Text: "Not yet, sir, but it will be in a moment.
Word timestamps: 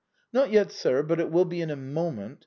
"Not 0.33 0.49
yet, 0.51 0.71
sir, 0.71 1.03
but 1.03 1.19
it 1.19 1.29
will 1.31 1.45
be 1.45 1.61
in 1.61 1.69
a 1.69 1.75
moment. 1.75 2.39